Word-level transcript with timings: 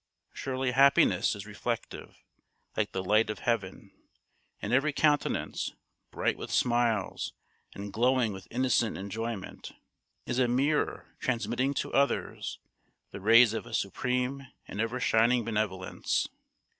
Surely 0.33 0.71
happiness 0.71 1.35
is 1.35 1.45
reflective, 1.45 2.23
like 2.75 2.91
the 2.91 3.03
light 3.03 3.29
of 3.29 3.37
heaven; 3.37 3.91
and 4.59 4.73
every 4.73 4.91
countenance, 4.91 5.73
bright 6.09 6.39
with 6.39 6.49
smiles, 6.49 7.33
and 7.75 7.93
glowing 7.93 8.33
with 8.33 8.47
innocent 8.49 8.97
enjoyment, 8.97 9.73
is 10.25 10.39
a 10.39 10.47
mirror 10.47 11.15
transmitting 11.19 11.75
to 11.75 11.93
others 11.93 12.57
the 13.11 13.21
rays 13.21 13.53
of 13.53 13.67
a 13.67 13.75
supreme 13.75 14.47
and 14.67 14.81
ever 14.81 14.99
shining 14.99 15.45
benevolence. 15.45 16.27